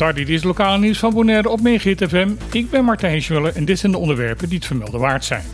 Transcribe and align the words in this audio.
Tardi, 0.00 0.24
dit 0.24 0.36
is 0.36 0.42
lokale 0.42 0.78
nieuws 0.78 0.98
van 0.98 1.14
Bonaire 1.14 1.48
op 1.48 1.60
Megahit 1.60 2.04
FM. 2.08 2.30
Ik 2.52 2.70
ben 2.70 2.84
Martijn 2.84 3.22
Schmuller 3.22 3.56
en 3.56 3.64
dit 3.64 3.78
zijn 3.78 3.92
de 3.92 3.98
onderwerpen 3.98 4.48
die 4.48 4.58
het 4.58 4.66
vermelden 4.66 5.00
waard 5.00 5.24
zijn. 5.24 5.44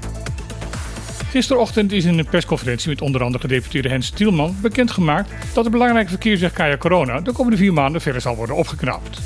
Gisterochtend 1.30 1.92
is 1.92 2.04
in 2.04 2.18
een 2.18 2.28
persconferentie 2.28 2.88
met 2.88 3.00
onder 3.00 3.22
andere 3.22 3.42
gedeputeerde 3.42 3.88
Hens 3.88 4.10
Tielman 4.10 4.56
bekendgemaakt 4.62 5.30
dat 5.54 5.64
de 5.64 5.70
belangrijke 5.70 6.10
verkeersweg 6.10 6.52
Kaya 6.52 6.76
Corona 6.76 7.20
de 7.20 7.32
komende 7.32 7.56
vier 7.56 7.72
maanden 7.72 8.00
verder 8.00 8.20
zal 8.20 8.36
worden 8.36 8.56
opgeknapt. 8.56 9.20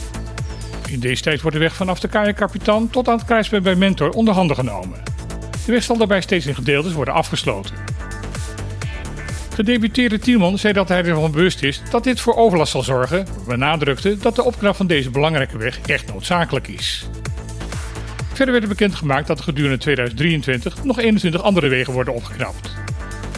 In 0.88 1.00
deze 1.00 1.22
tijd 1.22 1.40
wordt 1.40 1.56
de 1.56 1.62
weg 1.62 1.74
vanaf 1.74 2.00
de 2.00 2.08
Kaya 2.08 2.32
Kapitan 2.32 2.90
tot 2.90 3.08
aan 3.08 3.16
het 3.16 3.26
kruispunt 3.26 3.62
bij 3.62 3.74
Mentor 3.74 4.10
onder 4.10 4.34
handen 4.34 4.56
genomen. 4.56 5.02
De 5.66 5.72
weg 5.72 5.82
zal 5.82 5.96
daarbij 5.96 6.20
steeds 6.20 6.46
in 6.46 6.54
gedeeltes 6.54 6.92
worden 6.92 7.14
afgesloten. 7.14 7.89
Gedeputeerde 9.54 10.18
Tielman 10.18 10.58
zei 10.58 10.72
dat 10.72 10.88
hij 10.88 11.04
ervan 11.04 11.30
bewust 11.30 11.62
is 11.62 11.82
dat 11.90 12.04
dit 12.04 12.20
voor 12.20 12.34
overlast 12.34 12.72
zal 12.72 12.82
zorgen, 12.82 13.26
benadrukte 13.46 14.16
dat 14.18 14.36
de 14.36 14.44
opknap 14.44 14.76
van 14.76 14.86
deze 14.86 15.10
belangrijke 15.10 15.58
weg 15.58 15.80
echt 15.80 16.12
noodzakelijk 16.12 16.68
is. 16.68 17.08
Verder 18.32 18.60
werd 18.60 18.62
er 18.62 18.76
bekendgemaakt 18.76 19.26
dat 19.26 19.38
er 19.38 19.44
gedurende 19.44 19.78
2023 19.78 20.84
nog 20.84 20.98
21 20.98 21.42
andere 21.42 21.68
wegen 21.68 21.92
worden 21.92 22.14
opgeknapt. 22.14 22.74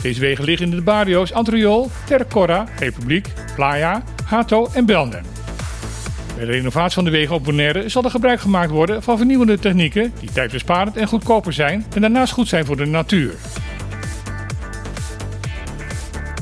Deze 0.03 0.21
wegen 0.21 0.45
liggen 0.45 0.71
in 0.71 0.77
de 0.77 0.83
barrio's 0.83 1.33
Antriol, 1.33 1.91
Tercorra, 2.07 2.67
Republiek, 2.79 3.29
Playa, 3.55 4.03
Hato 4.25 4.69
en 4.75 4.87
Belnem. 4.87 5.25
Bij 6.37 6.45
de 6.45 6.53
renovatie 6.53 6.95
van 6.95 7.05
de 7.05 7.11
wegen 7.11 7.35
op 7.35 7.45
Bonaire 7.45 7.89
zal 7.89 8.05
er 8.05 8.11
gebruik 8.11 8.41
gemaakt 8.41 8.71
worden 8.71 9.03
van 9.03 9.17
vernieuwende 9.17 9.59
technieken 9.59 10.13
die 10.21 10.33
tijdbesparend 10.33 10.97
en 10.97 11.07
goedkoper 11.07 11.53
zijn 11.53 11.87
en 11.95 12.01
daarnaast 12.01 12.33
goed 12.33 12.49
zijn 12.49 12.65
voor 12.65 12.77
de 12.77 12.87
natuur. 12.87 13.35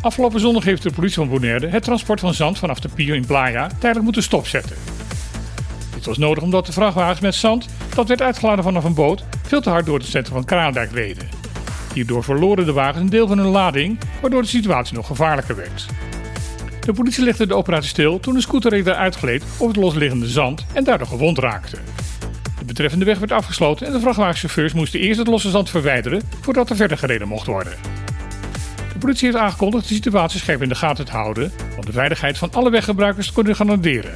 Afgelopen 0.02 0.40
zondag 0.40 0.64
heeft 0.64 0.82
de 0.82 0.90
politie 0.90 1.16
van 1.16 1.28
Bonaire 1.28 1.66
het 1.66 1.82
transport 1.82 2.20
van 2.20 2.34
zand 2.34 2.58
vanaf 2.58 2.80
de 2.80 2.88
pier 2.88 3.14
in 3.14 3.26
Playa 3.26 3.66
tijdelijk 3.66 4.04
moeten 4.04 4.22
stopzetten. 4.22 4.76
Dit 5.94 6.04
was 6.04 6.18
nodig 6.18 6.42
omdat 6.42 6.66
de 6.66 6.72
vrachtwagens 6.72 7.20
met 7.20 7.34
zand, 7.34 7.68
dat 7.94 8.08
werd 8.08 8.22
uitgeladen 8.22 8.64
vanaf 8.64 8.84
een 8.84 8.94
boot, 8.94 9.24
veel 9.42 9.60
te 9.60 9.70
hard 9.70 9.86
door 9.86 9.98
het 9.98 10.06
centrum 10.06 10.34
van 10.34 10.44
Kraandijk 10.44 10.92
reden. 10.92 11.28
Hierdoor 11.94 12.24
verloren 12.24 12.66
de 12.66 12.72
wagens 12.72 13.02
een 13.02 13.10
deel 13.10 13.26
van 13.26 13.38
hun 13.38 13.46
lading, 13.46 13.98
waardoor 14.20 14.42
de 14.42 14.48
situatie 14.48 14.96
nog 14.96 15.06
gevaarlijker 15.06 15.56
werd. 15.56 15.86
De 16.80 16.92
politie 16.92 17.24
legde 17.24 17.46
de 17.46 17.54
operatie 17.54 17.88
stil 17.88 18.20
toen 18.20 18.34
de 18.34 18.40
scooterrijder 18.40 18.94
uitgleed 18.94 19.44
op 19.58 19.68
het 19.68 19.76
losliggende 19.76 20.28
zand 20.28 20.66
en 20.72 20.84
daardoor 20.84 21.06
gewond 21.06 21.38
raakte. 21.38 21.76
De 22.58 22.64
betreffende 22.64 23.04
weg 23.04 23.18
werd 23.18 23.32
afgesloten 23.32 23.86
en 23.86 23.92
de 23.92 24.00
vrachtwagenchauffeurs 24.00 24.72
moesten 24.72 25.00
eerst 25.00 25.18
het 25.18 25.28
losse 25.28 25.50
zand 25.50 25.70
verwijderen 25.70 26.22
voordat 26.40 26.70
er 26.70 26.76
verder 26.76 26.98
gereden 26.98 27.28
mocht 27.28 27.46
worden. 27.46 27.99
De 28.92 28.98
politie 28.98 29.26
heeft 29.26 29.40
aangekondigd 29.40 29.88
de 29.88 29.94
situatie 29.94 30.40
scherp 30.40 30.62
in 30.62 30.68
de 30.68 30.74
gaten 30.74 31.04
te 31.04 31.12
houden 31.12 31.52
om 31.76 31.84
de 31.84 31.92
veiligheid 31.92 32.38
van 32.38 32.52
alle 32.52 32.70
weggebruikers 32.70 33.26
te 33.26 33.32
kunnen 33.32 33.56
garanderen. 33.56 34.14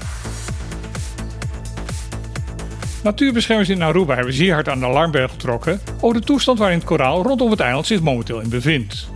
Natuurbeschermers 3.02 3.68
in 3.68 3.82
Aruba 3.82 4.14
hebben 4.14 4.34
zeer 4.34 4.52
hard 4.52 4.68
aan 4.68 4.78
de 4.78 4.86
alarmbel 4.86 5.28
getrokken 5.28 5.80
over 6.00 6.20
de 6.20 6.26
toestand 6.26 6.58
waarin 6.58 6.78
het 6.78 6.86
koraal 6.86 7.22
rondom 7.22 7.50
het 7.50 7.60
eiland 7.60 7.86
zich 7.86 8.00
momenteel 8.00 8.40
in 8.40 8.48
bevindt. 8.48 9.08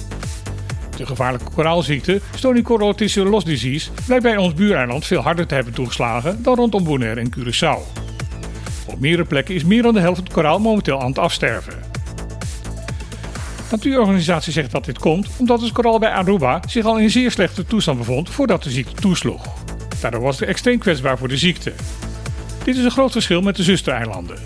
De 0.96 1.06
gevaarlijke 1.06 1.50
koraalziekte 1.54 2.20
Stonychorotische 2.34 3.24
loss 3.24 3.44
disease 3.44 3.90
blijkt 4.06 4.24
bij 4.24 4.36
ons 4.36 4.54
buureiland 4.54 5.06
veel 5.06 5.20
harder 5.20 5.46
te 5.46 5.54
hebben 5.54 5.72
toegeslagen 5.72 6.42
dan 6.42 6.54
rondom 6.54 6.84
Bonaire 6.84 7.20
en 7.20 7.32
Curaçao. 7.38 8.06
Op 8.86 9.00
meerdere 9.00 9.28
plekken 9.28 9.54
is 9.54 9.64
meer 9.64 9.82
dan 9.82 9.94
de 9.94 10.00
helft 10.00 10.16
van 10.16 10.24
het 10.24 10.34
koraal 10.34 10.58
momenteel 10.58 11.00
aan 11.00 11.08
het 11.08 11.18
afsterven. 11.18 11.87
Natuurorganisatie 13.70 14.52
zegt 14.52 14.70
dat 14.70 14.84
dit 14.84 14.98
komt 14.98 15.28
omdat 15.36 15.60
het 15.60 15.72
koraal 15.72 15.98
bij 15.98 16.10
Aruba 16.10 16.60
zich 16.66 16.84
al 16.84 16.98
in 16.98 17.10
zeer 17.10 17.30
slechte 17.30 17.64
toestand 17.64 17.98
bevond 17.98 18.30
voordat 18.30 18.62
de 18.62 18.70
ziekte 18.70 19.00
toesloeg. 19.00 19.46
Daardoor 20.00 20.20
was 20.20 20.40
het 20.40 20.48
extreem 20.48 20.78
kwetsbaar 20.78 21.18
voor 21.18 21.28
de 21.28 21.36
ziekte. 21.36 21.72
Dit 22.64 22.76
is 22.76 22.84
een 22.84 22.90
groot 22.90 23.12
verschil 23.12 23.42
met 23.42 23.56
de 23.56 23.62
zustereilanden. 23.62 24.38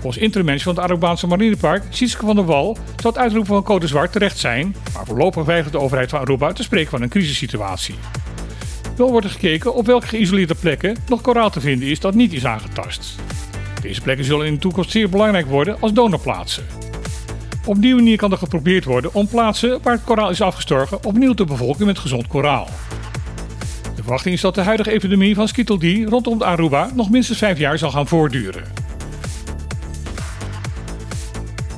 Volgens 0.00 0.22
intermens 0.22 0.62
van 0.62 0.74
het 0.74 0.84
Arubaanse 0.84 1.26
marinepark, 1.26 1.82
Sietske 1.90 2.26
van 2.26 2.36
der 2.36 2.44
Wal, 2.44 2.74
zou 2.74 3.14
het 3.14 3.18
uitroepen 3.18 3.54
van 3.54 3.62
code 3.62 3.86
zwart 3.86 4.12
terecht 4.12 4.38
zijn, 4.38 4.76
maar 4.94 5.06
voorlopig 5.06 5.44
weigert 5.44 5.72
de 5.72 5.80
overheid 5.80 6.10
van 6.10 6.20
Aruba 6.20 6.52
te 6.52 6.62
spreken 6.62 6.90
van 6.90 7.02
een 7.02 7.08
crisissituatie. 7.08 7.94
Wel 8.96 9.10
wordt 9.10 9.26
er 9.26 9.32
gekeken 9.32 9.74
op 9.74 9.86
welke 9.86 10.06
geïsoleerde 10.06 10.54
plekken 10.54 10.96
nog 11.08 11.20
koraal 11.20 11.50
te 11.50 11.60
vinden 11.60 11.88
is 11.88 12.00
dat 12.00 12.14
niet 12.14 12.32
is 12.32 12.46
aangetast. 12.46 13.14
Deze 13.82 14.00
plekken 14.00 14.24
zullen 14.24 14.46
in 14.46 14.54
de 14.54 14.60
toekomst 14.60 14.90
zeer 14.90 15.08
belangrijk 15.08 15.46
worden 15.46 15.76
als 15.80 15.92
donorplaatsen. 15.92 16.89
Op 17.70 17.82
die 17.82 17.94
manier 17.94 18.16
kan 18.16 18.32
er 18.32 18.38
geprobeerd 18.38 18.84
worden 18.84 19.14
om 19.14 19.26
plaatsen 19.26 19.78
waar 19.82 19.92
het 19.92 20.04
koraal 20.04 20.30
is 20.30 20.40
afgestorven 20.40 21.04
opnieuw 21.04 21.32
te 21.32 21.44
bevolken 21.44 21.86
met 21.86 21.98
gezond 21.98 22.26
koraal. 22.26 22.68
De 23.96 24.02
verwachting 24.02 24.34
is 24.34 24.40
dat 24.40 24.54
de 24.54 24.60
huidige 24.60 24.90
epidemie 24.90 25.34
van 25.34 25.48
Skytteldie 25.48 26.06
rondom 26.06 26.38
de 26.38 26.44
Aruba 26.44 26.90
nog 26.94 27.10
minstens 27.10 27.38
vijf 27.38 27.58
jaar 27.58 27.78
zal 27.78 27.90
gaan 27.90 28.06
voortduren. 28.06 28.62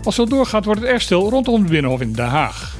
Als 0.04 0.14
zo 0.14 0.26
doorgaat 0.26 0.64
wordt 0.64 0.80
het 0.80 0.90
erg 0.90 1.02
stil 1.02 1.30
rondom 1.30 1.62
de 1.62 1.70
Binnenhof 1.70 2.00
in 2.00 2.12
Den 2.12 2.28
Haag. 2.28 2.71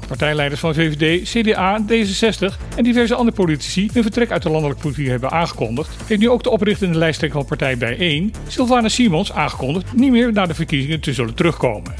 De 0.00 0.06
partijleiders 0.06 0.60
van 0.60 0.74
VVD, 0.74 1.28
CDA, 1.28 1.80
D66 1.82 2.76
en 2.76 2.84
diverse 2.84 3.14
andere 3.14 3.36
politici 3.36 3.90
hun 3.92 4.02
vertrek 4.02 4.30
uit 4.30 4.42
de 4.42 4.50
landelijke 4.50 4.82
politiek 4.82 5.06
hebben 5.06 5.30
aangekondigd, 5.30 5.96
heeft 6.06 6.20
nu 6.20 6.30
ook 6.30 6.42
de 6.42 6.50
oprichtende 6.50 6.98
lijsttrekker 6.98 7.38
van 7.38 7.48
partij 7.48 7.78
Bijeen, 7.78 8.34
Sylvana 8.46 8.88
Simons, 8.88 9.32
aangekondigd 9.32 9.92
niet 9.92 10.10
meer 10.10 10.32
naar 10.32 10.48
de 10.48 10.54
verkiezingen 10.54 11.00
te 11.00 11.12
zullen 11.12 11.34
terugkomen. 11.34 11.94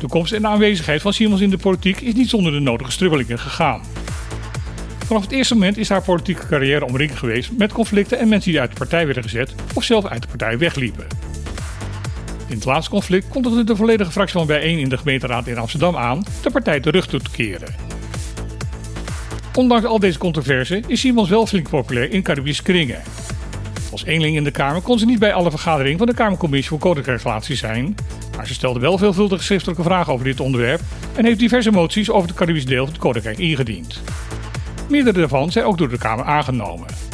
De 0.00 0.08
komst 0.08 0.32
en 0.32 0.42
de 0.42 0.48
aanwezigheid 0.48 1.02
van 1.02 1.12
Simons 1.12 1.40
in 1.40 1.50
de 1.50 1.58
politiek 1.58 2.00
is 2.00 2.14
niet 2.14 2.28
zonder 2.28 2.52
de 2.52 2.60
nodige 2.60 2.90
strubbelingen 2.90 3.38
gegaan. 3.38 3.82
Vanaf 5.06 5.22
het 5.22 5.32
eerste 5.32 5.54
moment 5.54 5.76
is 5.76 5.88
haar 5.88 6.02
politieke 6.02 6.46
carrière 6.46 6.84
omringd 6.84 7.18
geweest 7.18 7.50
met 7.58 7.72
conflicten 7.72 8.18
en 8.18 8.28
mensen 8.28 8.50
die 8.50 8.60
uit 8.60 8.70
de 8.70 8.76
partij 8.76 9.04
werden 9.04 9.22
gezet 9.22 9.54
of 9.74 9.84
zelf 9.84 10.06
uit 10.06 10.22
de 10.22 10.28
partij 10.28 10.58
wegliepen. 10.58 11.29
In 12.50 12.56
het 12.56 12.64
laatste 12.64 12.90
conflict 12.90 13.28
kondigde 13.28 13.64
de 13.64 13.76
volledige 13.76 14.10
fractie 14.10 14.38
van 14.38 14.46
bijeen 14.46 14.78
in 14.78 14.88
de 14.88 14.98
gemeenteraad 14.98 15.46
in 15.46 15.58
Amsterdam 15.58 15.96
aan 15.96 16.22
de 16.42 16.50
partij 16.50 16.80
terug 16.80 17.06
te 17.06 17.20
keren. 17.32 17.74
Ondanks 19.54 19.86
al 19.86 19.98
deze 19.98 20.18
controverse 20.18 20.82
is 20.86 21.00
Simons 21.00 21.28
wel 21.28 21.46
flink 21.46 21.68
populair 21.68 22.10
in 22.10 22.22
Caribische 22.22 22.62
kringen. 22.62 23.02
Als 23.90 24.04
eenling 24.04 24.36
in 24.36 24.44
de 24.44 24.50
Kamer 24.50 24.80
kon 24.80 24.98
ze 24.98 25.06
niet 25.06 25.18
bij 25.18 25.32
alle 25.32 25.50
vergaderingen 25.50 25.98
van 25.98 26.06
de 26.06 26.14
Kamercommissie 26.14 26.68
voor 26.68 26.78
Koninkrijksrelaties 26.78 27.58
zijn, 27.58 27.94
maar 28.36 28.46
ze 28.46 28.54
stelde 28.54 28.80
wel 28.80 28.98
veelvuldige 28.98 29.42
schriftelijke 29.44 29.82
vragen 29.82 30.12
over 30.12 30.24
dit 30.24 30.40
onderwerp 30.40 30.80
en 31.16 31.24
heeft 31.24 31.38
diverse 31.38 31.70
moties 31.70 32.10
over 32.10 32.28
het 32.28 32.38
Caribisch 32.38 32.66
deel 32.66 32.84
van 32.84 32.92
het 32.92 33.02
Koninkrijk 33.02 33.38
ingediend. 33.38 34.02
Meerdere 34.88 35.18
daarvan 35.18 35.52
zijn 35.52 35.64
ook 35.64 35.78
door 35.78 35.88
de 35.88 35.98
Kamer 35.98 36.24
aangenomen. 36.24 37.09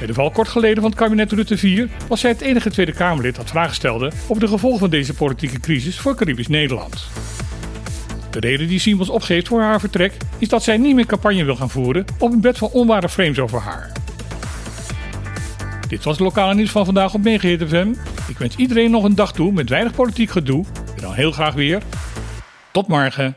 Bij 0.00 0.08
de 0.08 0.14
val 0.14 0.30
kort 0.30 0.48
geleden 0.48 0.82
van 0.82 0.90
het 0.90 1.00
kabinet 1.00 1.32
Rutte 1.32 1.58
4 1.58 1.88
was 2.08 2.20
zij 2.20 2.30
het 2.30 2.40
enige 2.40 2.70
Tweede 2.70 2.92
Kamerlid 2.92 3.36
dat 3.36 3.50
vragen 3.50 3.74
stelde 3.74 4.12
over 4.28 4.40
de 4.40 4.48
gevolgen 4.48 4.78
van 4.78 4.90
deze 4.90 5.14
politieke 5.14 5.60
crisis 5.60 5.98
voor 5.98 6.14
Caribisch 6.14 6.48
Nederland. 6.48 7.06
De 8.30 8.40
reden 8.40 8.68
die 8.68 8.78
Simons 8.78 9.08
opgeeft 9.08 9.48
voor 9.48 9.60
haar 9.60 9.80
vertrek 9.80 10.12
is 10.38 10.48
dat 10.48 10.62
zij 10.62 10.76
niet 10.76 10.94
meer 10.94 11.06
campagne 11.06 11.44
wil 11.44 11.56
gaan 11.56 11.70
voeren 11.70 12.04
op 12.18 12.32
een 12.32 12.40
bed 12.40 12.58
van 12.58 12.68
onware 12.68 13.08
frames 13.08 13.38
over 13.38 13.60
haar. 13.60 13.92
Dit 15.88 16.04
was 16.04 16.16
het 16.16 16.24
lokale 16.24 16.54
nieuws 16.54 16.70
van 16.70 16.84
vandaag 16.84 17.14
op 17.14 17.22
Megahit 17.22 17.68
FM. 17.68 17.88
Ik 18.28 18.38
wens 18.38 18.56
iedereen 18.56 18.90
nog 18.90 19.04
een 19.04 19.14
dag 19.14 19.32
toe 19.32 19.52
met 19.52 19.68
weinig 19.68 19.94
politiek 19.94 20.30
gedoe. 20.30 20.64
En 20.96 21.02
dan 21.02 21.14
heel 21.14 21.32
graag 21.32 21.54
weer. 21.54 21.82
Tot 22.72 22.88
morgen. 22.88 23.36